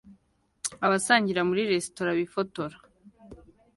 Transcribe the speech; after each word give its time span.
Abasangira 0.85 1.41
muri 1.49 1.61
resitora 1.71 2.17
bifotora 2.19 2.75